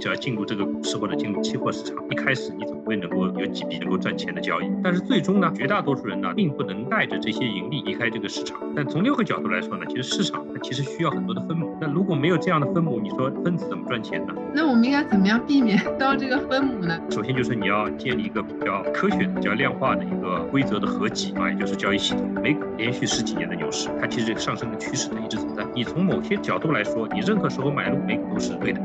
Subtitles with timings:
[0.00, 8.60] 只要进入这个股市或者进入期货市场，一开始你总会能够有几笔能够赚钱的交易，但是最终呢，绝大多数人呢，并不能带着这些盈利离开这个市场。
[8.76, 11.74] 但从六个角度来说呢，其实市场它其实需要很多的分母。
[11.80, 14.34] 那如果没有这样的分母，你说分子怎么赚钱呢？
[14.54, 17.00] 那我们应该怎么样避免到这个分母呢？
[17.10, 22.30] 首先就是你要建立一个比较科学的、比较量化的一个规则的合集啊，也就是交易系统。
[22.42, 25.66] 美股连续十几年的牛市，它其实上升的趋势它一直存在。
[25.74, 28.80] 你从某些角度来说，你任何时候买入美股都是对的。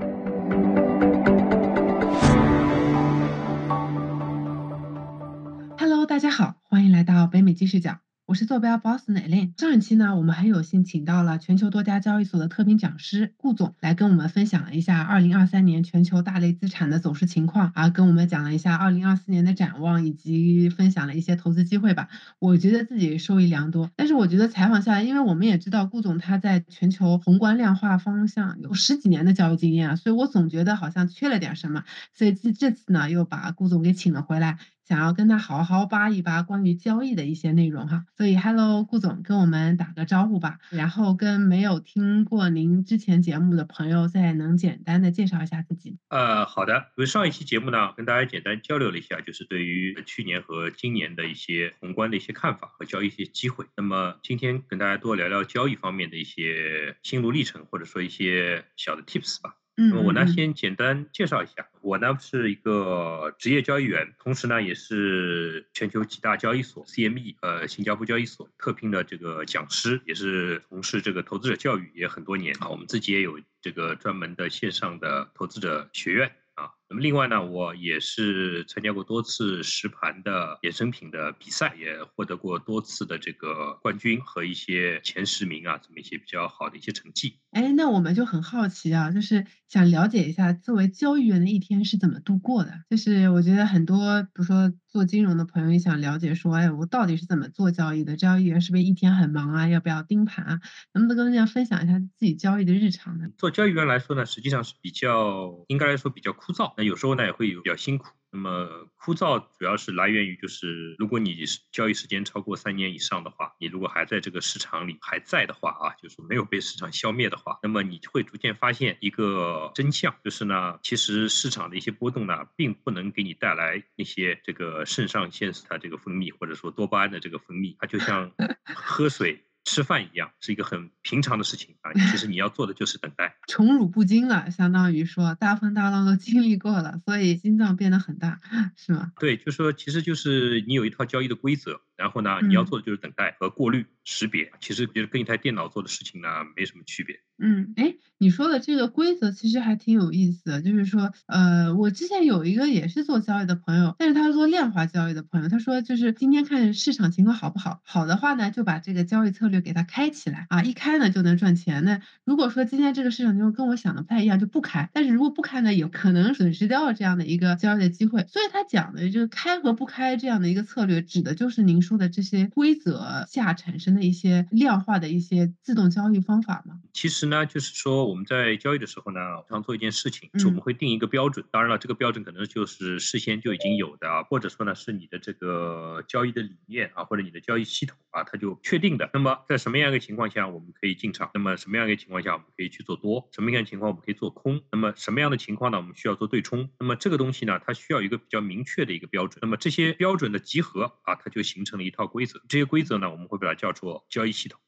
[7.74, 8.02] 去讲。
[8.28, 9.60] 我是坐标 Boston Eileen。
[9.60, 22.10] 上一期呢，我们很有幸请到了全球多家交易所的特聘讲师顾总，来跟我们分享了一下2023年全球大类资产的走势情况，啊，跟我们讲了一下2024年的展望，以及分享了一些投资机会吧。
[22.38, 23.90] 我觉得自己受益良多。
[23.96, 31.84] 但是我觉得采访下来，因为我们也知道顾总他在全球宏观量化方向有十几年的交易经验啊，所以我总觉得好像缺了点什么。
[32.14, 34.60] 所以这这次呢，又把顾总给请了回来。
[34.86, 45.98] 想要跟他好好扒一扒关于交易的一些内容哈，所以 Hello 顾总跟我们打个招呼吧，然后跟没有听过您之前节目的朋友再能简单的介绍一下自己。
[46.10, 53.66] 呃，好的，因为上一期节目呢，跟大家简单交流了一下，就是对于去年和今年的一些宏观的一些看法和交易一些机会。
[53.78, 59.56] 那么今天跟大家多聊聊交易方面的一些心路历程，或者说一些小的 Tips 吧。
[59.76, 72.70] 那么我呢，先简单介绍一下，我呢是一个职业交易员，同时呢也是全球几大交易所 CME 呃新加坡交易所特聘的这个讲师，也是从事这个投资者教育也很多年啊。
[72.70, 76.70] 我们自己也有这个专门的线上的投资者学院啊。
[76.88, 87.40] 那么另外呢，我也是参加过多次实盘的衍生品的比赛，也获得过多次的这个冠军和一些前十名啊，这么一些比较好的一些成绩。
[87.50, 92.84] 哎，那我们就很好奇啊，就是想了解一下作为交易员的一天是怎么度过的。
[92.92, 98.16] 就是我觉得很多，比如说做金融的朋友也想了解说，哎，我到底是怎么做交易的？
[98.16, 99.68] 交易员是不是一天很忙啊？
[99.68, 100.60] 要不要盯盘啊？
[100.94, 103.30] 能不能跟大家分享一下自己交易的日常呢？
[103.36, 106.76] 做交易员来说呢，实际上是比较应该来说比较枯燥。
[106.78, 128.32] 那有时候呢也会有比较辛苦，那么枯燥主要是来源于就是如果你交易时间超过三年以上的话，你如果还在这个市场里还在的话啊，就是没有被市场消灭的话，那么你会逐渐发现一个真相，就是呢，其实市场的一些波动呢，并不能给你带来一些这个肾上腺素它这个分泌或者说多巴胺的这个分泌，它就像
[128.66, 129.46] 喝水。
[129.64, 133.36] 吃饭一样是一个很平常的事情啊，其实你要做的就是等待。
[133.48, 138.40] 宠辱不惊了，相当于说大风大浪都经历过了，所以心脏变得很大，
[138.76, 139.12] 是吗？
[139.20, 141.82] 对，就说其实就是你有一套交易的规则。
[142.04, 144.52] 然后呢，你要做的就是等待和过滤、识别。
[144.60, 147.22] 其实就是跟一台电脑做的事情呢没什么区别。
[147.40, 161.86] 嗯，哎，你说的这个规则其实还挺有意思的，就是说，呃，我之前有一个也是做交易的朋友，但是他是做量化交易的朋友，他说就是今天看市场情况好不好，好的话呢，就把这个交易策略给它开起来啊，一开呢就能赚钱。
[161.86, 164.90] 那如果说今天这个市场情况跟我想的不太一样，就不开。
[164.94, 168.26] 但是如果不开呢，有可能损失掉这样的一个交易的机会。
[168.28, 176.82] 所以他讲的这个开和不开这样的一个策略，指的就是您说的这些规则下产生的一些量化的一些自动交易方法吗？
[176.94, 181.46] 其实呢，就是说我们在交易的时候呢，常做一件事情，是我们会定一个标准。
[181.52, 189.10] 当然了，这个标准可能就是事先就已经有的啊，或者说呢是你的这个交易的理念啊，或者你的交易系统啊，它就确定的。
[189.14, 191.30] 那么在什么样一个情况下我们可以进场？
[191.34, 193.28] 那么什么样一个情况下我们可以去做多？
[193.32, 194.62] 什么样的情况我们可以做空？
[194.72, 195.78] 那么什么样的情况呢？
[195.78, 196.70] 我们需要做对冲？
[196.80, 199.40] 那么这个东西呢，它需要一个比较明确的一个标准。
[199.42, 202.08] 那么这些标准的集合啊，它就形成了一套。
[202.08, 204.60] 规则这些规则呢，我们会把它叫做交易系统。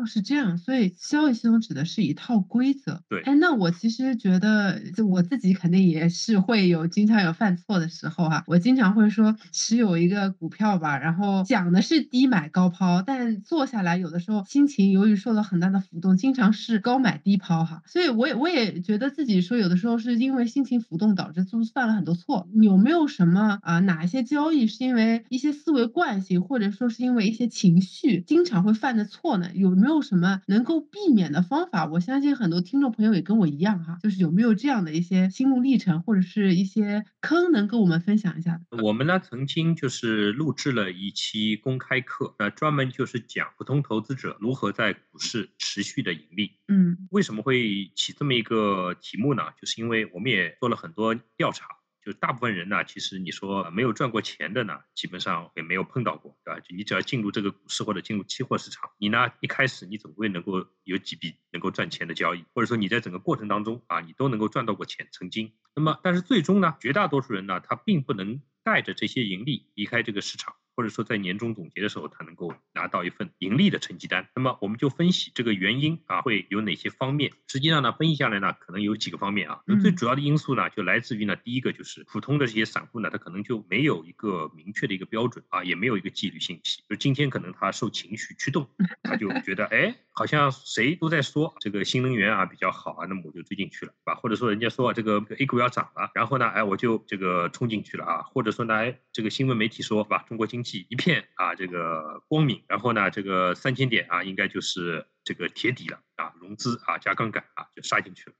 [0.00, 3.02] 哦，是这样，所以交易系统指的是一套规则。
[3.08, 8.44] 对，哎，那我其实觉得，就我自己肯定也是会有经常有犯错的时候哈。
[8.46, 17.82] 我经常会说持有一个股票吧，然后讲的是低买高抛，但做下来有的时候心情由于受到很大的浮动，经常是高买低抛哈。
[17.86, 22.48] 所以我也我也觉得自己说有的时候是因为心情浮动导致做犯了很多错。
[22.60, 23.80] 有没有什么啊？
[23.80, 26.90] 哪一些交易是因为一些思维惯性，或者说？
[26.90, 29.48] 是因为一些情绪经常会犯的错呢？
[29.54, 31.86] 有没有什么能够避免的方法？
[31.86, 38.60] 我相信很多听众朋友也跟我一样哈，就是有没有这样的一些心路历程或者是一些坑能跟我们分享一下？
[38.82, 46.52] 我们呢曾经就是录制了一期公开课，那专门就是讲普通投资者如何在股市持续的盈利。
[46.68, 49.42] 嗯，为什么会起这么一个题目呢？
[49.60, 51.79] 就是因为我们也做了很多调查。
[52.10, 56.58] 就大部分人呢，其实你说没有赚过钱的呢，基本上也没有碰到过，对吧？
[56.58, 65.52] 就你只要进入这个股市或者进入期货市场，你呢一开始你总归能够有几笔能够赚钱的交易，或者说你在整个过程当中啊，你都能够赚到过钱，曾经。
[65.76, 70.56] 那么，但是最终呢，绝大多数人呢，他并不能带着这些盈利离开这个市场。
[70.74, 74.28] 或者说在年终总结的时候，他能够拿到一份盈利的成绩单。
[74.34, 77.32] 那么我们就分析这个原因啊，会有哪些方面？
[77.48, 79.60] 实际上呢，分析下来呢，可能有几个方面啊。
[79.66, 86.82] 那最主要的因素呢，就来自于呢，第一个就是普通的这些散户呢，他可能就没有一个明确的一个标准啊，也没有一个纪律信息。
[86.88, 88.68] 就今天可能他受情绪驱动，
[89.02, 94.14] 他就觉得哎，好像谁都在说这个新能源啊比较好啊，那么我就追进去了，是吧？
[94.14, 98.22] 或者说人家说这个 A 股要涨了，然后呢，哎，我就这个冲进去了啊。
[98.22, 100.24] 或者说呢，哎，这个新闻媒体说，是吧？
[100.28, 101.54] 中国经济一片啊。
[101.54, 106.00] 这个光明，然后呢，这个三千点啊，应该就是这个铁底了。
[106.16, 108.36] 啊，融资啊，加杠杆啊，就杀进去了。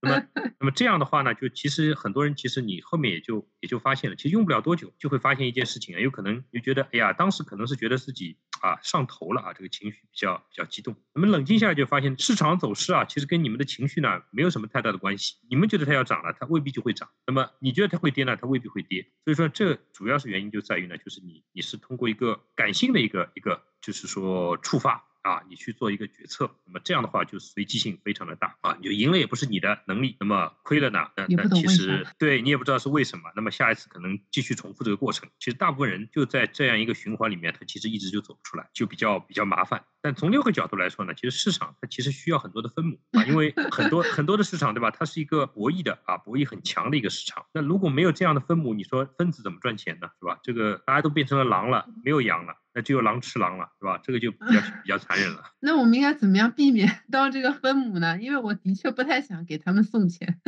[0.00, 0.26] 那么，
[0.58, 10.94] 那么这样的话呢，就其实很多人，其实你后面也就也就发现了，其实用不了多久就会发现一件事情啊，有可能就觉得，哎呀，当时可能是觉得自己啊上头了啊，这个情绪比较比较激动。
[11.14, 15.36] 那么冷静下来就发现，市场走势啊，其实跟你们的情绪呢没有什么太大的关系。
[15.48, 19.06] 你们觉得它要涨了，它未必就会涨；那么你觉得它会跌呢，它未必会跌。
[19.24, 25.04] 所以说，这主要是原因就在于呢，就是你你是通过一个感性的一个一个，就是说触发。
[25.22, 31.08] 啊，你去做一个决策，那么这样的话就随机性非常的大啊，你就赢了也不是你的能力，那么亏了呢？
[31.16, 35.28] 那那其实对你也不知道是为什么，那么下一次可能继续重复这个过程。
[35.38, 39.84] 其实大部分人就在这样一个循环里面，他其实一直就走不出来，就比较比较麻烦。
[40.02, 44.90] 但从另一个角度来说呢，其实市场它其实需要很多的分母啊，因为很多很多的市场对吧？
[44.90, 47.44] 它是一个博弈的啊，博弈很强的一个市场。
[47.52, 50.10] 那如果没有这样的分母，你说分子怎么赚钱呢？
[50.18, 50.38] 是吧？
[50.42, 52.56] 这个大家都变成了狼了，没有羊了。
[52.80, 54.00] 那就有狼吃狼了，是吧？
[54.02, 55.42] 这个就比较比较残忍了。
[55.60, 58.16] 那我们应该怎么样避免 当这个分母呢？
[58.18, 60.40] 因为我的确不太想给他们送钱。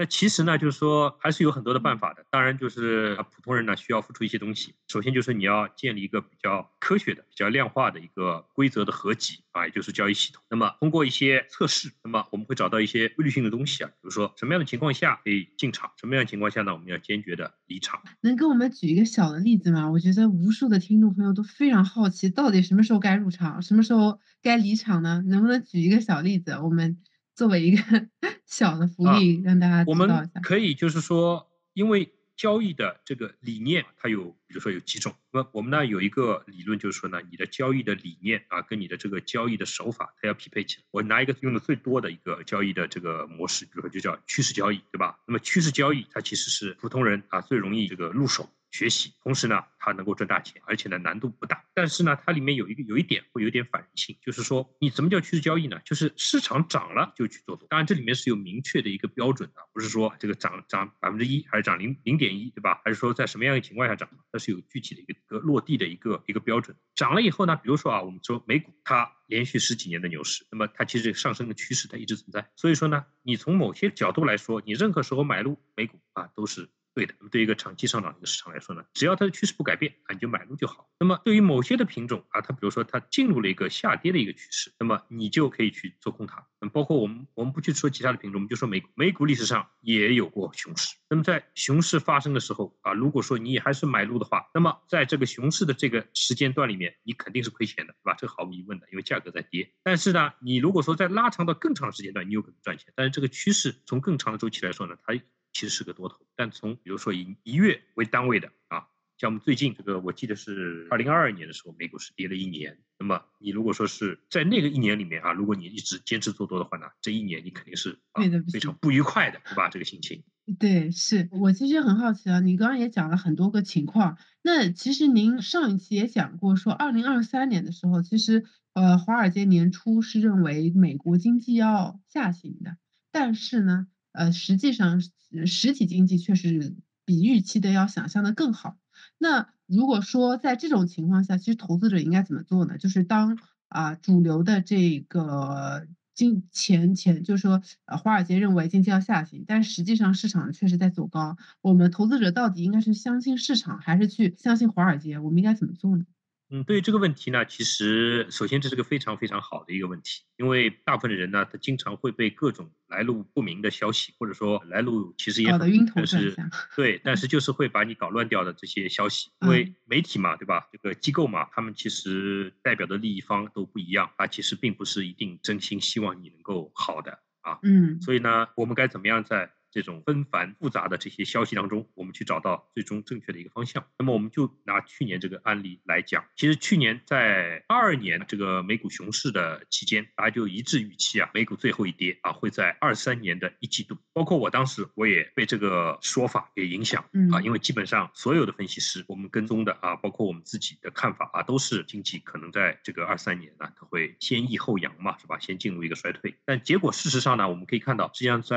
[0.00, 2.24] 那其实呢，就是说还是有很多的办法的。
[2.30, 4.74] 当然，就是普通人呢需要付出一些东西。
[4.88, 10.42] 首先就是你要建立一个比较科学的、比较量化的一个规则的合集啊，也就是交易系统。
[10.48, 18.00] 那么通过一些测试，那么我们会找到一些规律性的东西啊，比如说什么样的情况下可以进场，什么样的情况下呢，我们要坚决的离场。
[18.22, 19.90] 能给我们举一个小的例子吗？
[19.90, 25.22] 我觉得无数的听众朋友都非常好奇，到底什么时候该入场，什么时候该离场呢？
[25.26, 26.52] 能不能举一个小例子？
[26.52, 26.96] 我们。
[27.34, 27.82] 作为一个
[28.46, 35.14] 小的福利，让大家我们可以就是说，因为交易的这个理念，它有，比如说有几种。
[35.32, 40.84] 那么我们呢有一个理论，就是说呢，你的交易的理念啊，跟你的这个交易的手法，它要匹配起来。
[40.90, 45.18] 我拿一个用的最多的一个交易的这个模式，比如说就叫趋势交易，对吧？
[45.26, 48.48] 那么趋势交易，它其实是普通人啊最容易这个入手。
[48.70, 51.64] 学习，同时呢，它能够赚大钱，而且呢难度不大。
[51.74, 55.80] 但是呢，它里面有一个有一点会有点反人性，就是说你什么叫趋势交易呢？
[55.84, 57.66] 就是市场涨了就去做多。
[57.68, 62.80] 当然这里面是有明确的一个标准的，不是说这个涨涨百分之一还是涨零零点一，对吧？
[62.84, 64.08] 还是说在什么样的情况下涨？
[64.30, 66.76] 它是有具体的一个落地的一个一个标准。
[66.94, 72.48] 涨了以后呢，比如说啊，我们说美股它连续十几年的牛市，那么它其实上升的趋势它一直存在。
[72.54, 76.68] 所以说呢，你从某些角度来说，你任何时候买入美股啊都是。
[77.00, 80.86] 对的，那么对一个长期上涨的一个市场来说呢，只要它的趋势不改变啊，你就买入就好。
[80.98, 86.46] 那么对于某些的品种啊，它比如说它进入了一个下跌的一个趋势，那么你就可以去做空它。
[86.60, 90.94] 那包括我们我们不去说其他的品种，我们就说美股，美股历史上也有过熊市。
[91.08, 98.14] 那么在熊市发生的时候啊，如果说你还是买入的话，那么在这个熊市的这个时间段里面，你肯定是亏钱的，对吧？
[98.18, 99.72] 这毫无疑问的，因为价格在跌。
[99.82, 102.92] 但是呢，你如果说在拉长到更长的时间段，你有可能赚钱。
[102.94, 105.18] 但是这个趋势从更长的周期来说呢，它。
[105.52, 108.86] 其实是个多头，但从比如说以一月为单位的啊，
[109.18, 112.78] 像我们最近这个，我记得是二零二二年的时候，美股是跌了一年。
[112.98, 119.68] 那么你如果说是在那个一年里面啊，如果你一直坚持做多的话呢，这一年你肯定是啊非常不愉快的，对吧？
[119.68, 120.22] 这个心情。
[120.58, 124.16] 对，是我其实很好奇啊，你刚刚也讲了很多个情况。
[124.42, 132.76] 那其实您上一期也讲过，说二零二三年的时候，其实呃，华尔街年初是认为美国经济要下行的，
[133.10, 133.88] 但是呢。
[134.12, 135.00] 呃，实际上
[135.46, 138.76] 实体经济确实比预期的要想象的更好。
[139.18, 142.76] 那如果说在这种情况下，其实投资者应该怎么做呢？
[142.78, 143.38] 就是当
[143.68, 151.36] 啊主流的这个经钱钱，就是说华尔街认为经济要下行，但实际上市场确实在走高。
[151.62, 155.18] 我们投资者到底应该是相信市场，还是去相信华尔街？
[155.18, 156.04] 我们应该怎么做呢？
[156.52, 165.60] 嗯，对于这个问题呢，其实首先这是个非常非常好的一个问题，因为大部分的人呢，他经常会被各种来路不明的消息，或者说来路其实也很
[165.94, 166.34] 但是
[166.74, 170.68] 对， 但是就是会把你搞乱掉的这些消息，因为媒体嘛，对吧？
[170.72, 177.60] 这个机构嘛，他们其实代表的利益方都不一样，他其实并不是一定真心希望你能够好的啊。
[177.62, 183.84] 嗯，所以呢，我们该怎么样在这种纷繁复杂的这些消息当中，我们去找到最终正确的一个方向。
[183.98, 193.96] 那么我们就拿去年这个案例来讲，其实去年在二二年这个美股熊市的期间，大家就一致预期啊，美股最后一跌啊会在二三年的一季度。
[194.12, 205.38] 包括我当时我也被这个说法给影响啊，因为基本上所有的分析师我们跟踪的啊，包括我们自己的看法啊，都是经济可能在这个二三年呢，它会先抑后扬嘛，是吧？
[205.38, 206.34] 先进入一个衰退。
[206.44, 208.56] 但结果事实上呢，我们可以看到，实际上在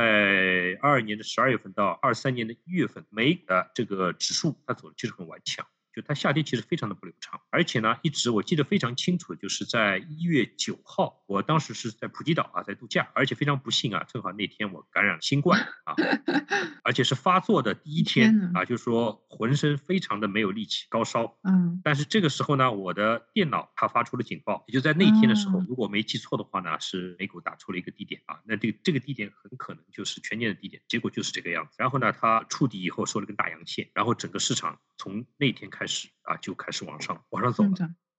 [0.81, 5.65] 二二年的十二月份到二三年的一月份，美的这个指数它走的其实很顽强。
[5.95, 15.93] 就它下跌其实非常的不流畅，而且呢，一直我记得非常清楚，就是在一月九号，我当时是在普吉岛啊，在度假，而且非常不幸啊，正好那天我感染了新冠啊，
[16.83, 35.83] 而且是发作的第一天啊，就是说浑身非常的没有力气，高烧，嗯，但是这个时候呢，我的电脑它发出了警报，也就在那天的时候，如果没记错的话呢，是美股打出了一个低点啊，那这个这个低点很可能就是全年的低点，结果就是这个样子，然后呢，它触底以后收了根大阳线，然后整个市场从那天开始。
[35.83, 37.69] 开始啊，就开始往上往上走了。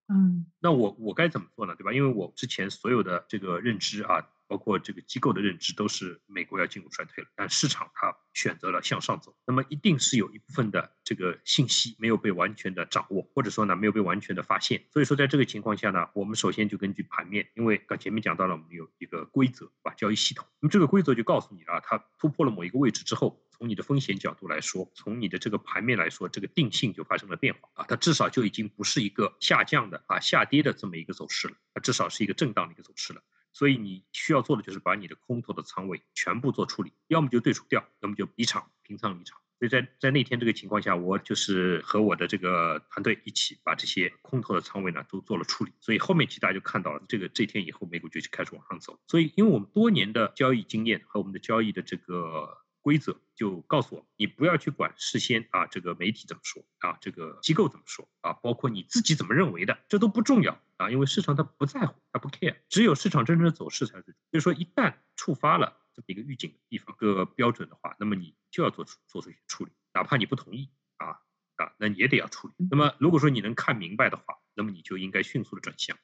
[0.09, 1.75] 嗯，那我我该怎么做呢？
[1.77, 1.95] 对吧？
[1.95, 4.29] 因为我之前所有的这个认知啊。
[4.47, 14.85] 包括这个机构的认知都是美国要进入衰退了，但市场它选择了向上走，那么一定是有一部分的这个信息没有被完全的掌握，或者说呢没有被完全的发现。
[14.93, 33.23] 所以说在这个情况下呢，我们首先就根据盘面，因为刚前面讲到了我们有一个规则吧，交易系统，那么这个规则就告诉你啊，它突破了某一个位置之后，从你的风险角度来说，从你的这个盘面来说，这个定性就发生了变化啊，它至少就已经不是一个下降的啊下跌的这么一个走势了，它至少是一个震荡的一个走势了。
[33.55, 39.41] 所以你需要做的就是把你的空头的仓位全部做处理，要么就对冲掉，要么就离场平仓离场。
[39.59, 45.73] 所以在在那天这个情况下，我就是和我的这个团队一起把这些空头的仓位呢都做了处理。
[45.81, 48.99] 所以后面其实大家就看到了，这个这天以后美股就开始往上走。
[49.07, 52.64] 所以因为我们多年的交易经验和我们的交易的这个。
[52.85, 64.39] 规则就告诉我，你不要去管事先啊，这个媒体怎么说啊，这个机构怎么说啊，包括你自己怎么认为的，这都不重要啊，因为市场它不在乎，它不 care，只有市场真正的走势才是最。
[64.39, 71.23] 所以说，一旦触发了这么一个预警的地方，个标准的话，那么你就要做出做出一些处理，哪怕你不同意啊
[71.57, 72.55] 啊，那你也得要处理。
[72.71, 75.97] 那么如果说你能看明白的话，那么你就应该迅速的转向。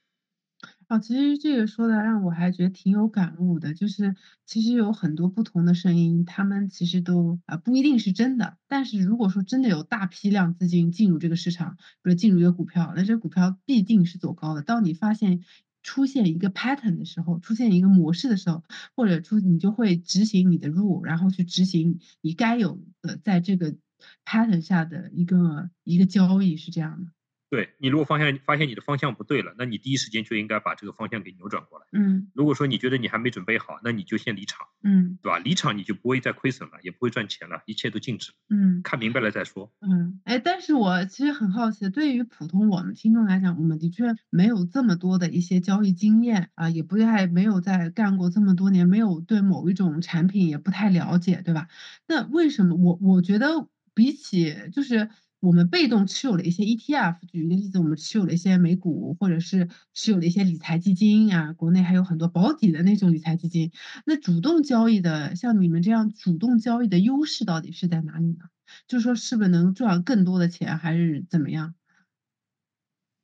[0.90, 8.56] 啊，其实这个说的让我还觉得挺有感悟的，就是其实有很多不同的声音，他们其实都啊不一定是真的。
[8.66, 14.62] 但是如果说真的有大批量资金进入这个市场，比如进入一个股票，那这股票必定是走高的。
[14.62, 15.44] 当你发现
[15.84, 18.64] 出现一个 pattern 的时候，出现一个模式的时候，
[18.96, 23.76] 或者出你就会执行你的 rule，然后去执行你该有的在这个
[24.24, 27.12] pattern 下的一个一个交易，是这样的。
[27.50, 31.86] 对你，如果方向发现你的方向不对了，那你第一时间就应该把这个方向给扭转过来。
[31.90, 34.64] 嗯，如果说你觉得你还没准备好，那你就先离场。
[34.84, 35.40] 嗯，对吧？
[35.40, 38.30] 离场你就不会再亏损了，也不会赚钱了，一切都静止。
[38.50, 39.72] 嗯，看明白了再说。
[39.80, 51.66] 嗯，哎，但是我其实很好奇，对于普通我们听众来讲，我们的确没有这么多的一些交易经验啊，也不太没有在干过这么多年，没有对某一种产品也不太了解，对吧？
[52.06, 55.10] 那为什么我我觉得比起就是。
[55.40, 63.72] 我们被动持有了一些 ETF，举一个例子，我们持有了一些美股，或者是持有了一些理财基金啊，国内还有很多保底的那种理财基金。
[64.04, 68.50] 那主动交易的，像你们这样主动交易的优势到底是在哪里呢？
[68.86, 71.74] 就是说，是不是能赚更多的钱，还是怎么样？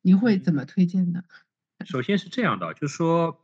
[0.01, 1.23] 你会怎么推荐呢？
[1.85, 3.39] 首先是这样的，就是说，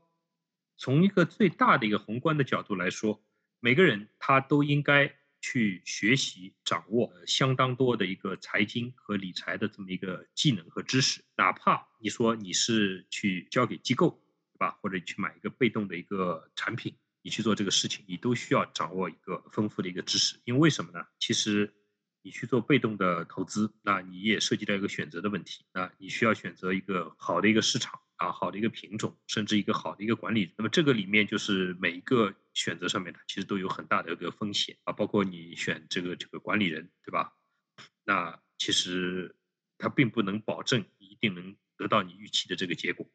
[0.78, 3.22] 从一个最大的一个宏观的角度来说，
[3.60, 5.14] 每个人他都应该。
[5.42, 14.22] 去学习掌握相当多的一个财经和理财的这么一个技能和知识，哪怕你说你是去交给机构，
[14.54, 14.78] 对吧？
[14.80, 20.40] 或者去买一个被动的一个产品，你去做这个事情，你都需要掌握一个丰富的一个知识。
[20.44, 21.04] 因为为什么呢？
[21.18, 21.74] 其实
[22.22, 28.00] 你去做被动的投资，那你也涉及到一个选择的问题，那你需要选择一个好的一个市场。
[28.22, 37.32] 啊，好的一个品种，甚至一个好的一个管理，那么这个里面就是每一个选择上面，它其实都有很大的一个风险啊，包括你选这个这个管理人，对吧？
[38.04, 39.34] 那其实
[39.76, 43.10] 它并不能保证一定能得到你预期的这个结果。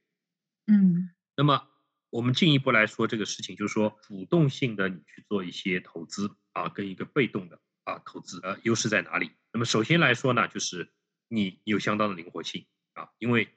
[0.65, 1.65] 嗯，那么
[2.09, 9.31] 我们进一步来说这个事情，就是说主动性的你去做一些投资啊，跟一个被动的啊投资，呃，优势在哪里？
[9.53, 10.91] 那么首先来说呢，就是
[11.29, 13.47] 你有相当的灵活性啊，因为。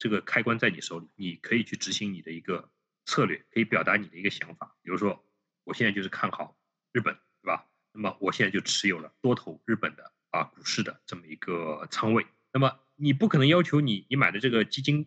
[0.00, 2.70] 这个开关在你手里，你可以去执行你的一个
[3.04, 4.74] 策略，可以表达你的一个想法。
[4.82, 5.24] 比如说，
[5.62, 6.56] 我现在就是看好
[6.90, 7.66] 日本，对吧？
[7.92, 12.26] 那么我现在就持有了多头日本的啊股市的这么一个仓位。
[12.52, 15.06] 那么你不可能要求你你买的这个基金，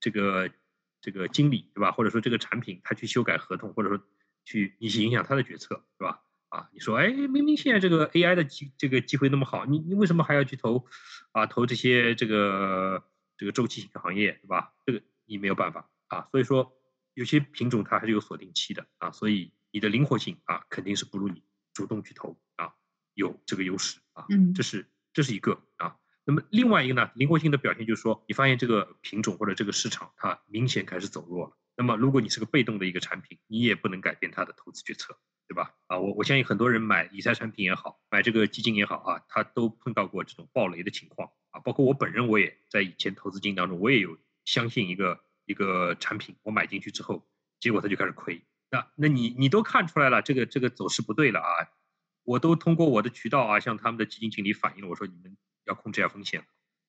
[0.00, 0.50] 这个
[1.00, 1.92] 这个经理，对吧？
[1.92, 4.04] 或者说这个产品他去修改合同，或者说
[4.44, 6.20] 去你去影响他的决策，对吧？
[6.48, 10.86] 啊，你说，哎，明明现在这个 AI 的机这个机会那么好，你你为什么还要去投
[11.30, 13.04] 啊投这些这个
[13.44, 14.72] 这个周期性行业，对吧？
[14.86, 16.26] 这个你没有办法啊。
[16.30, 16.72] 所以说
[17.12, 22.72] 有些品种它还是有锁定期的啊，所以你的灵活性啊肯定是不如你主动去投啊
[23.12, 24.24] 有这个优势啊。
[24.30, 25.98] 嗯，这是这是一个啊。
[26.24, 31.58] 那么另外一个呢，灵活性的表现就是说，你发现这个品种或者这个市场它明显开始走弱了。
[31.76, 35.74] 那么如果你是个被动的一个产品，你也不能改变它的投资决策，对吧？
[35.86, 41.60] 啊，我我相信很多人买理财产品也好，买这个基金也好啊，他都碰到过这种暴雷的情况啊。
[41.60, 47.26] 包括我本人，我也在以前投资经当中，我也有相信一个一个产品，我买进去之后，
[47.60, 48.42] 结果它就开始亏。
[48.70, 51.68] 那那你你都看出来了，这个这个走势不对了啊！
[52.24, 55.36] 我都通过我的渠道啊，向他们的基金经理反映了，我说你们。
[55.66, 56.44] 要控制下风险，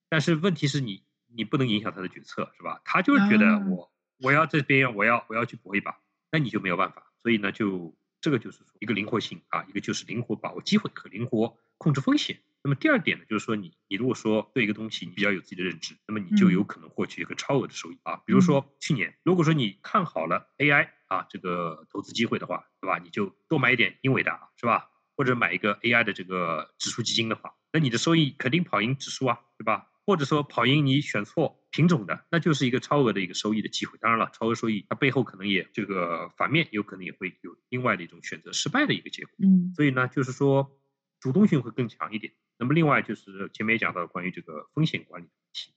[0.10, 2.82] 但是问题是你你不能影响他的决策，是吧？
[2.84, 5.98] 他就是觉得我我要这边我要我要去搏一把，
[6.30, 7.10] 那你就没有办法。
[7.22, 12.40] 所以呢，就这个就是说一个灵活性啊，一个就是灵活把握机会和灵活控制风险。
[12.64, 18.16] 那么第二点呢，就是说你你如果说对一个东西你比较有自己的认知，那么你就有可能获取一个超额的收益啊。
[18.26, 22.98] 比如说去年，如果说你看好了 AI 啊这个投资机会的话，对吧？
[22.98, 24.90] 你就多买一点英伟达，是吧？
[25.16, 27.54] 或者买一个 AI 的这个指数基金的话。
[27.72, 29.86] 那你的收益肯定跑赢指数啊，对吧？
[30.06, 33.98] 或者说跑赢你选错品种的，那就是一个超额的一个收益的机会。
[34.00, 39.34] 当然了，超额收益它背后可能也这个反面有可能也会有另外的一种选择失败的一个结果。
[39.40, 40.78] 嗯，所以呢，就是说
[41.20, 42.34] 主动性会更强一点。
[42.58, 45.74] 那么另外就是前面也讲到关于这个风险管理的问题，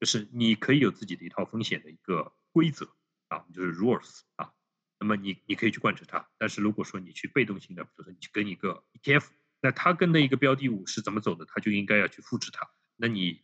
[0.00, 2.88] 就是你可以有自己的一套风险的一个规则
[3.28, 4.52] 啊，就是 rules 啊。
[4.98, 9.26] 那么你你可以去贯彻它，但是如果说你去被动性的，比如说你去跟一个 ETF。
[9.60, 12.70] 那它跟的一个标的物是怎么走的，它就应该要去复制它。
[12.94, 13.42] 那你，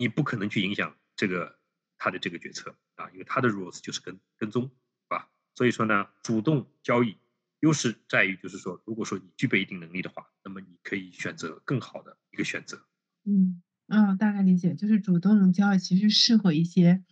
[0.00, 1.58] 你不可能去影响这个
[1.98, 4.70] 他的这个决策啊，因为他的 rules 就是跟跟踪，是
[5.10, 5.28] 吧？
[5.54, 7.18] 所以说呢，主动交易
[7.60, 12.82] 优势在于，就是说，如果说你具备一定能力的话，那么你可以选择更好的一个选择。
[13.26, 17.04] 嗯，啊，大概理解，就是主动交易其实适合一些。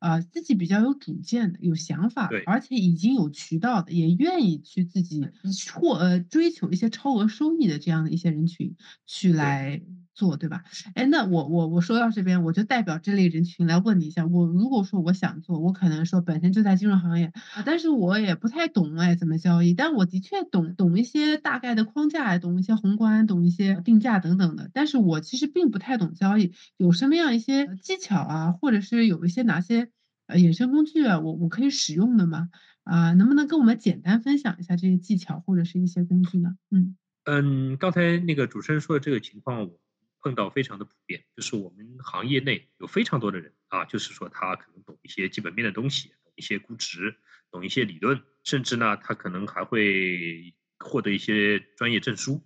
[0.00, 5.26] 啊，自己比较有主见的、有想法的，而且已经有渠道的，也愿意去自己
[5.72, 9.80] 获呃追求一些超额收益的这样的一些人群去来。
[10.14, 10.62] 做对吧？
[10.94, 29.90] 哎，那我我我说到这边，我就代表这类人群来问你一下，我如果说我想做，我可能说本身就在金融行业啊，但是我也不太懂哎怎么交易，但我的确懂懂一些大概的框架，懂一些宏观，懂一些定价等等的，但是我其实并不太懂交易，有什么样一些技巧啊，或者是有一些哪些
[30.26, 32.48] 呃衍生工具啊，我我可以使用的吗？
[32.84, 36.56] 啊，能不能跟我们简单分享一下这些技巧或者是一些工具呢？
[36.70, 39.83] 嗯嗯，刚才那个主持人说的这个情况，我。
[40.24, 47.14] 碰到非常的普遍，就是我们行业内有非常多的人啊，就是说他可能懂一些基本面的东西，懂一些估值，
[47.50, 52.42] 懂一些理论，甚至呢，他可能还会获得一些专业证书。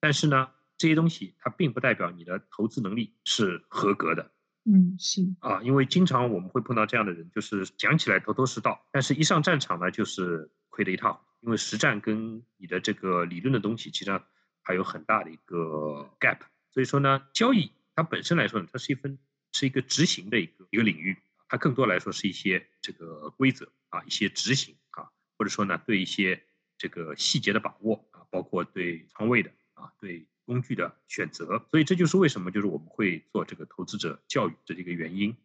[0.00, 4.32] 但是呢，这些东西它并不代表你的投资能力是合格的。
[4.64, 11.24] 嗯，是啊，因为经常我们会碰到这样的人，就是讲起来头头是道，但是一上战场呢，就是亏得一塌糊涂。
[11.42, 14.24] 因为实战跟你的这个理论的东西，其实上
[14.62, 16.38] 还有很大的一个 gap。
[16.78, 19.18] 所以说呢，交易它本身来说呢，它是一份
[19.50, 21.16] 是一个执行的一个一个领域，
[21.48, 26.40] 它更多来说是一些这个规则啊，一些执行啊，或者说呢，对一些
[26.76, 31.66] 这个细节的把握啊，包括对仓位的啊，对工具的选择。
[31.68, 35.36] 所以这就是为什么就是我们会做这个投资者教育的这个原因。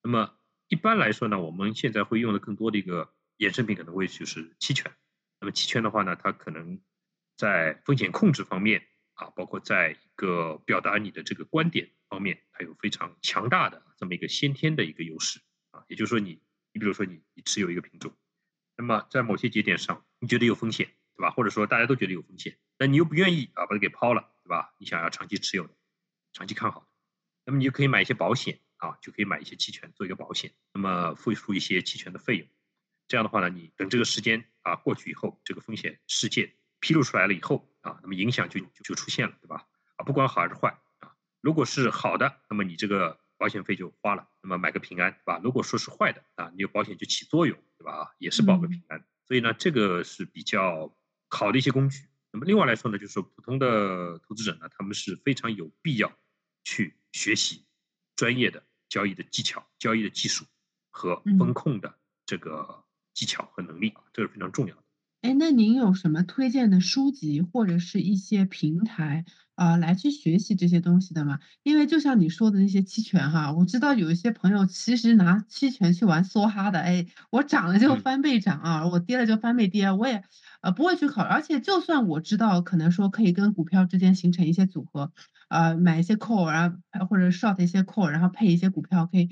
[0.00, 0.32] 那么
[0.68, 4.92] 一般来说呢，我们现在会用的更多的一个衍生品可能会就是期权。
[5.40, 6.80] 那么期权的话呢，它可能
[7.36, 8.86] 在风险控制方面。
[9.14, 15.84] 啊，包括在一个表达你的这个观点方面，它有非常强大的这么一个先天的一个优势啊。
[15.88, 16.40] 也就是说，你
[16.72, 18.16] 你比如说你你持有一个品种，
[18.76, 21.30] 那么在某些节点上你觉得有风险，对吧？
[21.30, 24.74] 或者说大家都觉得有风险，那你又不愿意啊把它给抛了，对吧？
[24.78, 25.74] 你想要长期持有的，
[26.32, 26.86] 长期看好的，
[27.44, 32.48] 那么你就可以买一些保险啊，就可以买一些期权做一个保险，那么付出一些期权的费用。
[33.08, 37.66] 这样的话呢，你等这个时间啊过去以后，这个风险事件披露出来了以后。
[37.82, 39.66] 啊，那么影响就就出现了，对吧？
[39.96, 45.40] 啊，不管好还是坏啊，如果是好的，那么你这个保险费就花了，那么买个平安，对吧？
[45.42, 47.92] 如果说是坏的啊，你有保险就起作用，对吧？
[47.92, 49.04] 啊，也是保个平安。
[49.26, 50.96] 所以呢，这个是比较
[51.28, 52.06] 好的一些工具。
[52.30, 56.16] 那么另外来说呢，就是说普通的投资者呢，他们是非常有必要
[56.62, 57.66] 去学习
[58.14, 60.44] 专业的交易的技巧、交易的技术
[60.90, 64.81] 和风控的这个技巧和能力啊，这是非常重要的。
[65.22, 71.38] 哎，那您有什么推荐的书籍或者是一些平台，啊，来去学习这些东西的吗？
[71.62, 78.02] 因为就像你说的那些期权哈，我知道有一些朋友其实拿期权去玩梭哈的，哎，我涨了就嗯。
[78.02, 80.20] 翻倍涨啊，我跌了就翻倍跌，我也，
[80.60, 81.28] 呃，不会去考虑。
[81.30, 85.12] 而且就算我知道可能说可以跟股票之间形成一些组合，
[85.46, 89.28] 啊，买一些 call，然后或者 short 一些 call，然后配一些股票可以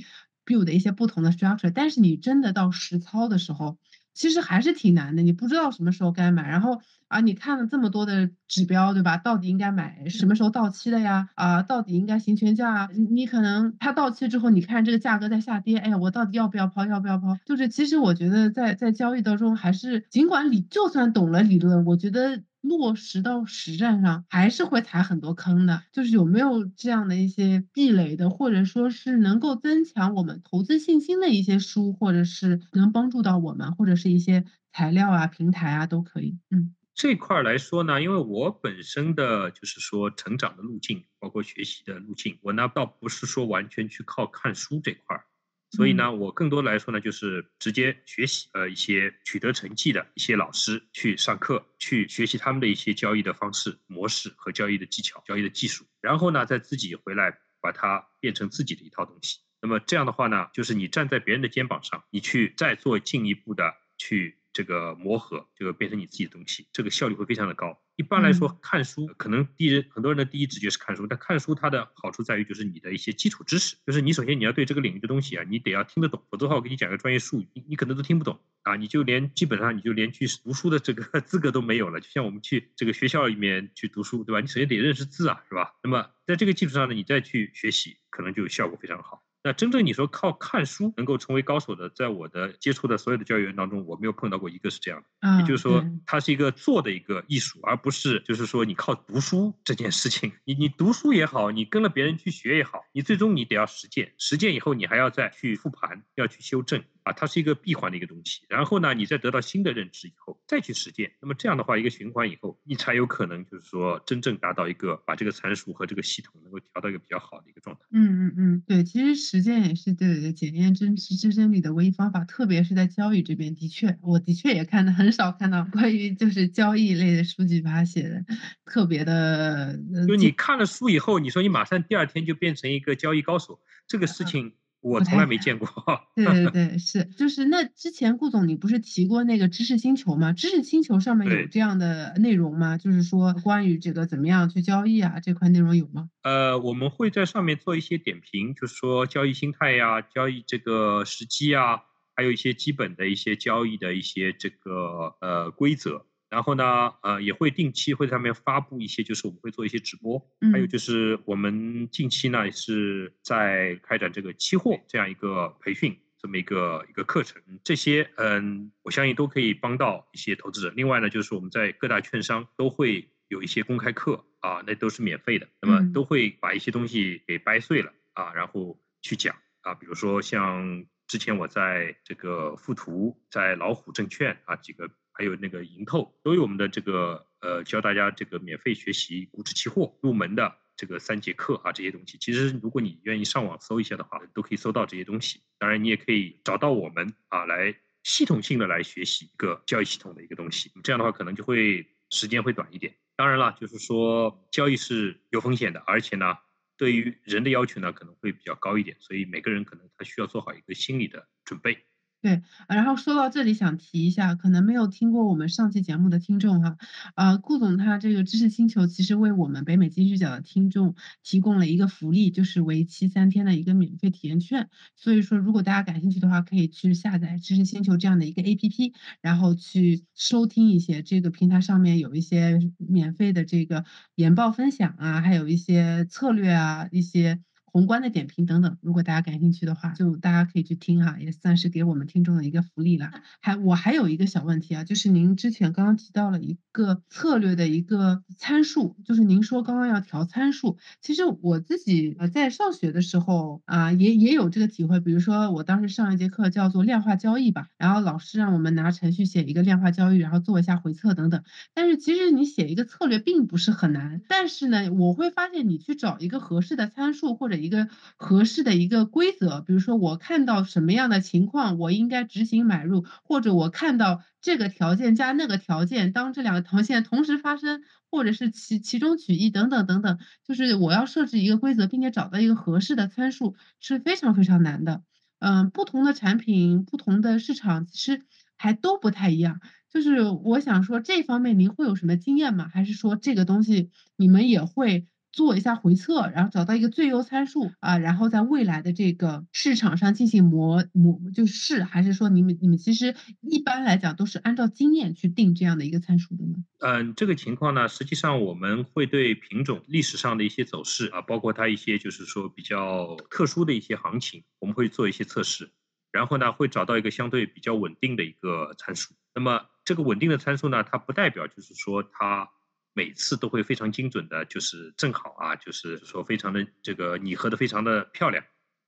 [0.47, 3.77] build 一些不同的 structure，但是你真的到实操的时候，
[4.21, 6.47] 其实还是挺难的，你不知道什么时候该买。
[6.47, 6.79] 然后，
[7.09, 9.17] 啊，你看了这么多的指标，对吧？
[9.17, 11.31] 到底应该买什么时候到期的呀？
[11.37, 12.89] 啊，到底应该行权价啊？
[12.95, 17.35] 你你可能它到期之后，你看这个价格在下跌，哎呀，我到底要不要抛要不要抛？
[17.47, 25.83] 就是其实我觉得在在交易当中还是尽管理就算懂了理论，我觉得落实到实战上还是会踩很多坑的。
[25.93, 36.75] 就是有没有这样的一些壁垒的，或者说是能够增强我们投资信心的一些书，或者是能帮助到我们，或者是一些材料啊、平台啊都可以，嗯。
[36.93, 45.25] 这块儿来说呢，因为我本身的就是说成长的路径，包括学习的路径，我呢倒不是说完全去靠看书这块儿。
[45.71, 45.97] 所以嗯。
[45.97, 55.85] 呢，我更多来说呢，就是直接学习，呃，一些取得成绩的一些老师去上课，去学习他们的一些交易的方式、模式和交易的技巧、交易的技术。
[56.01, 59.39] 然后呢，再自己回来把它变成自己的一套东西。
[59.63, 67.79] 那么这样的话呢，就是你站在别人的肩膀上，你去再做进一步的去这个磨合，这个变成你自己的东西，这个效率会非常的高。
[68.01, 68.35] 一般来嗯。
[68.35, 82.01] 说，看书可能第一很多人的第一直觉是看书，但看书它的好处在于就是你的一些基础知识，就是你首先你要对这个领域的东西啊，你得要听得懂，否则的话我给你讲个专业术语，你你可能都听不懂，啊，你就连基本上你就连去读书的这个 资格都没有了。
[82.01, 84.41] 就像我们去这个学校里面去读书，对吧？
[84.41, 85.75] 你首先得认识字啊，是吧？
[85.83, 89.23] 那么在这个基础上呢，你再去学习，可能就效果非常好。
[89.43, 95.29] 那真正你说靠看书能够成为高手的，在我的接触的所有的教育员当中，我没有碰到过一个是这样的。
[95.29, 100.33] 也啊，就是说，它是一个做的一个艺术，而不是就是说你靠读书这件事情。
[100.45, 108.43] 你你读书也好，你跟了别人去学也好，你最终你得要实践，实践以后你还要再去复盘，要去修正，啊，它是一个闭环的一个东西。
[108.49, 117.83] 然后呢，你再得到新的认知以后，再去实践，那么这样的话一个循环以后，你才有可能就是说真正达到一个把这个参数和这个系统能够调到一个比较好的一个状态。
[117.91, 128.25] 嗯嗯嗯，对，其实实践也是对的检验真实知真理的唯一方法，特别是在交易这边，的确，我的确也看到很少看到关于就是交易类的书籍，把它写的
[128.65, 135.69] 特别的，呃，就你看了书以后，你说你马上第二天就变成一个交易高手，这个事嗯，情我从来没见过。
[136.15, 137.05] 对对 对，是。
[137.17, 140.33] 就是那之前顾总你不是提过那个知识星球吗？
[140.33, 141.47] 知识星球上面有。
[141.49, 142.79] 这样的内容吗？
[142.79, 146.09] 就是说关于这个怎么样去交易啊，这块内容有吗？
[146.23, 151.81] 呃，我们会在上面做一些点评，就是说交易心态呀，交易这个时机啊，
[152.15, 156.07] 还有一些基本的一些交易的一些这个，呃，规则。
[156.31, 160.19] 然后呢，呃，也会定期会在上面发布一些就是我们会做一些直播，
[160.53, 160.69] 还有嗯。
[160.69, 167.43] 就是我们近期呢，也是在开展这个期货这样一个培训，这么一个一个课程。
[167.65, 170.73] 这些，嗯，我相信都可以帮到一些投资者。
[170.77, 175.93] 另外呢，就是我们在各大券商都会有一些公开课，啊，那都是免费的，那么嗯。
[175.93, 179.35] 都会把一些东西给掰碎了，啊，然后去讲。
[179.63, 192.17] 啊，比如说像之前我在这个富途，在老虎证券，啊，几个还有那个盈透，都有我们的这个，呃，教大家这个免费学习股指期货入门的这个三节课，啊，这些东西。
[192.19, 195.41] 其实如果你愿意上网搜一下的话，都可以搜到这些东西。
[195.59, 202.95] 当然你也可以找到我们，啊，来系统性的来学习一个交易系统的一个东西，这样的话可能就会时间会短一点。
[203.17, 206.35] 当然了，就是说交易是有风险的，而且呢，
[206.79, 211.85] 对于人的要求呢，可能会比较高一点，所以每个人可能他需要做好一个心理的准备。
[212.23, 216.77] 对，然后说到这里想提一下，可能没有听过我们上期节目的听众哈，
[217.15, 224.69] 呃，顾总他这个知识星球其实为我们北美金视角的听众提供了一个福利，就是为期三天的一个免费体验券。
[224.97, 237.41] 所以说如果大家感兴趣的话，可以去下载知识星球这样的一个 APP，然后去收听一些这个平台上面有一些免费的这个研报分享啊，还有一些策略啊，一些
[237.73, 238.77] 宏观的点评等等。
[238.81, 243.11] 如果大家感兴趣的话，就大家可以去听哈，也算是给我们听众的一个福利了。
[243.41, 250.79] 还我还有一个小问题啊，就是您之前刚刚提到了一个策略的一个参数，就是您说刚刚要调参数。
[251.01, 255.01] 其实我自己，呃，在上学的时候，啊，也也有这个体会。
[255.01, 261.43] 比如说我当时上一节课叫做量化交易吧，然后老师让我们拿程序写一个量化交易，然后做一下回测等等。
[261.75, 269.61] 但是其实你写一个策略并不是很难，但是呢，我会发现你去找一个合适的参数或者一个合适的一个规则。
[269.61, 285.03] 比如说我看到什么样的情况，我应该执行买入，或者我看到这个条件加那个条件，当这两个条件同时发生，或者是其其中取一等等等等，就是我要设置一个规则，并且找到一个合适的参数是非常非常难的。
[285.39, 288.23] 嗯，不同的产品、不同的市场其实
[288.57, 289.61] 还都不太一样。
[289.93, 292.69] 就是我想说这方面您会有什么经验吗？
[292.73, 306.57] 还是说这个东西你们也会做一下回测，然后找到一个最优参数啊，然后在未来的这个市场上进行模模就试，还是说你们你们其实一般来讲都是按照经验去定这样的一个参数的呢？
[306.81, 315.71] 嗯，这个情况呢，实际上我们会对品种历史上的一些走势啊，包括它一些就是说比较特殊的一些行情，我们会做一些测试，
[316.11, 319.15] 然后呢会找到一个相对比较稳定的一个参数。
[319.35, 322.49] 那么这个稳定的参数呢，它不代表就是说它
[322.93, 328.45] 每次都会非常精准的，就是正好啊，就是说非常的这个拟合的非常的漂亮，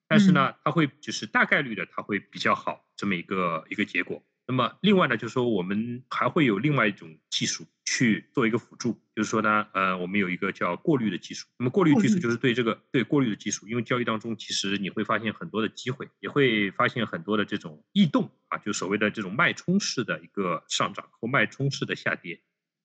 [0.09, 4.23] 但是呢，它会就是大概率的它会比较好这么一个一个结果。
[4.45, 11.47] 那么另外呢，就是说我们还会有另外一种技术去做一个辅助，就是说呢，呃，我们有一个叫过滤的技术。
[11.57, 22.43] 那么过滤技术就是对这个对过滤的技术，因为交易当中其实你会发现很多的机会，也会发现很多的这种异动啊，就所谓的这种脉冲式的一个上涨或脉冲式的下跌，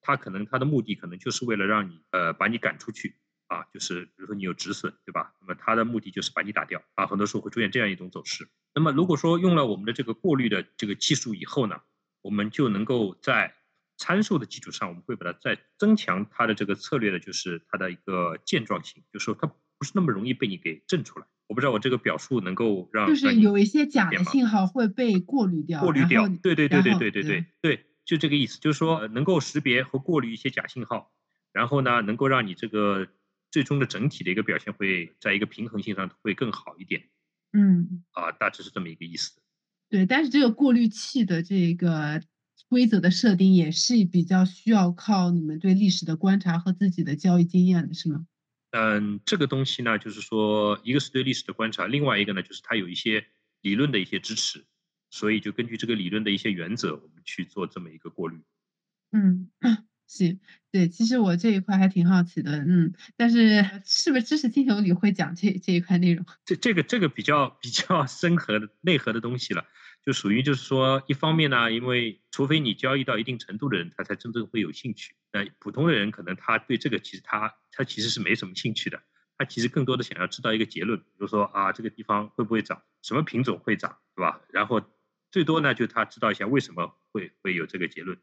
[0.07, 3.15] 它可能他的目的可能就是为了让你呃把你赶出去。
[3.47, 5.33] 啊，就是比如说你有止损，对吧？
[5.39, 8.49] 那么他的目的就是把你打掉啊，很多时候会出现这样一种走势。
[8.75, 11.79] 那么如果说用了我们的这个过滤的这个技术以后呢，
[12.21, 13.53] 我们就能够在
[13.95, 21.25] 参数的基础上，我们会把它再增强它的这个策略的，就是它的一个健壮性，就是说它不是那么容易被你给震出来。
[21.47, 31.11] 我不知道我这个表述能够让就是有一些假的信号会被过滤掉，过滤掉，对对对对对对对对，就这个意思，就是说能够识别和过滤一些假信号，
[31.53, 33.07] 然后呢，能够让你这个。
[33.49, 37.07] 最终的整体的一个表现会在一个平衡性上会更好一点，
[37.53, 39.39] 嗯，啊，大致是这么一个意思。
[39.89, 42.21] 对，但是这个过滤器的这个
[42.67, 48.27] 规则的设定也是比较需要靠你们对历史的观察和自己的交易经验的，是吗？
[48.71, 53.25] 嗯，这个东西呢，就是说，一个是对历史的观察，另外一个呢，就是它有一些
[53.61, 54.65] 理论的一些支持，
[55.09, 58.41] 所以就根据这个理论的一些原则，我们去做这么一个过滤。
[59.11, 59.49] 嗯。
[60.09, 60.39] 是，
[60.71, 66.25] 对，其实我这一块还挺好奇的，嗯，但是是不是知识星球里会讲这这一块内容？
[66.45, 69.65] 这这个这个比较比较 深核的内核的东西了，
[70.05, 75.13] 就属于就是说，一方面呢，因为除非你交易到一定程度的人，他才真正会有兴趣。
[75.33, 79.01] 那普通的人可能他对这个其实他他其实是没什么兴趣的，
[79.37, 84.39] 他其实更多的想要知道一个结论，比如说啊这个地方会不会涨，什么品种会涨，对吧？
[84.53, 84.81] 然后
[85.37, 88.17] 最多呢就他知道一下为什么会会有这个结论。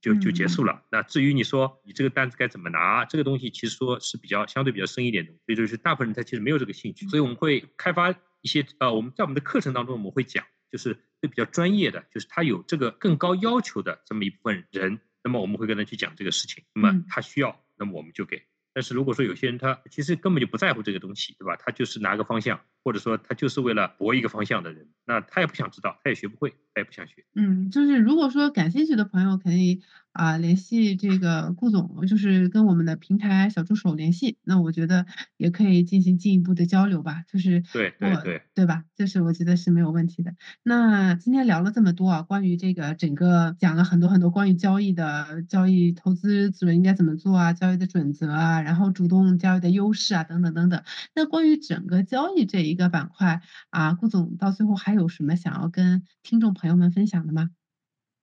[0.00, 0.82] 就就结束了。
[0.90, 7.06] 那至于你说你这个单子该怎么拿，这个东西其实说是比较相对比较深一点的，所以就是大部分人他其实没有这个兴趣。
[7.08, 16.64] 所以我们会开发一些呃，我们在我们的课程当中我们会讲，就是对比较专业的，就是他有这个更高要求的这么一部分人，那么我们会跟他去讲这个事情。
[16.72, 18.42] 那么他需要，那么我们就给。
[18.72, 21.56] 但是如果说有些人他其实根本就不在乎这个东西，对吧？
[21.56, 27.24] 他就是拿个方向，或者说他就是为了搏一个方向的人，那他也不想知道，他也学不会，他也不下去。
[27.34, 34.38] 嗯，就是如果说感兴趣的朋友，可以啊联系这个顾总，就是跟我们的平台小助手联系。
[34.42, 37.22] 那我觉得也可以进行进一步的交流吧。
[37.30, 38.84] 就是对对对，对吧？
[38.96, 40.34] 就是我觉得是没有问题的。
[40.62, 48.60] 那今天聊了这么多啊，关于这个整个讲了很多很多关于交易的交易投资者应该怎么做啊，交易的准则啊。
[48.60, 50.82] 然后主动交易的优势啊，等等等等。
[51.14, 53.40] 那关于整个交易这一个板块
[53.70, 57.50] 啊，顾总到最后还有什么想要跟听众朋友们分享的吗？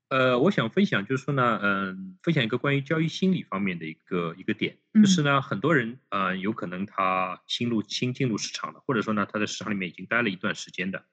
[0.09, 11.05] 呃，我想分享就是说呢，嗯，分享一个关于交易心理方面的一个一个点，就是呢，很多人啊，有可能他新入新进入市场的，或者说呢，他在市场里面已经待了一段时间的，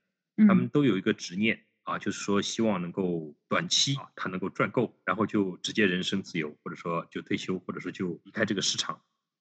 [0.48, 1.64] 他们都有一个执念。
[1.84, 8.98] 啊，就是说希望能够短期啊，他能够赚够，然后就直接人身自由，或者说就退休，或者说就离开这个市场。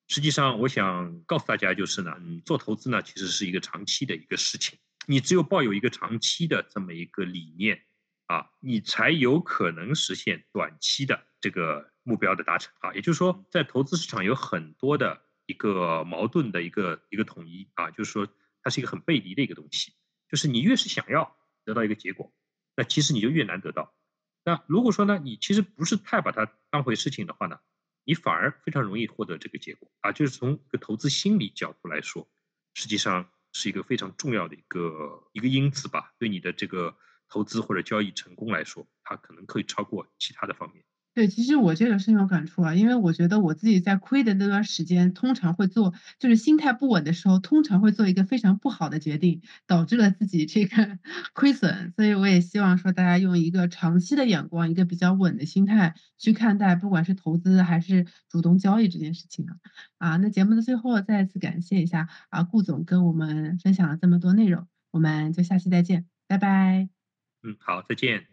[0.10, 4.77] 实际上，我想告诉大家就是呢，嗯，做投资呢，其实是一个长期的一个事情。
[5.07, 7.83] 你只有抱有一个长期的这么一个理念
[8.27, 12.93] 啊，你才有可能实现短期的这个目标的达成啊。
[12.93, 18.27] 也就是说，在投资市场有很多的一个矛盾的一个一个统一啊，就是说
[18.61, 19.93] 它是一个很背离的一个东西，
[20.29, 21.37] 就是你越是想要。
[21.65, 22.33] 得到一个结果，
[22.75, 23.95] 那其实你就越难得到。
[24.43, 27.57] 那如果说呢，你其实不是太把它当回事情的话呢，
[28.03, 30.11] 你反而非常容易获得这个结果啊。
[30.11, 32.29] 就是从一个投资心理角度来说，
[32.73, 36.11] 实际上是一个非常重要的一个一个因子吧。
[36.19, 36.97] 对你的这个
[37.29, 40.83] 投资或者交易成功来说，它可能可以超过其他的方面。
[41.13, 50.97] 对，其实我这个深有感触啊，因为我觉得我自己在亏的那段时间，通常会做就是心态不稳的时候，通常会做一个非常不好的决定，导致了自己这个
[51.36, 51.93] 亏损。
[51.95, 59.54] 所以我也希望说大家用一个长期的眼光，一个比较稳的心态去看待，不管是投资还是主动交易这件事情啊。
[59.99, 66.89] 啊，那节目的最后再次感谢一下啊，顾总跟我们分享了这么多内容，我们就下期再见，拜拜。
[67.43, 68.33] 嗯，好，再见。